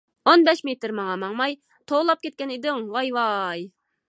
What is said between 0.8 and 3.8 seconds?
ماڭا-ماڭاي، توۋلاپ كەتكەن ئىدىڭ ۋاي-ۋاي.